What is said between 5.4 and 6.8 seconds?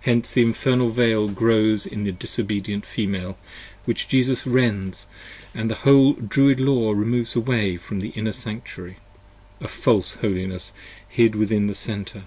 the whole Druid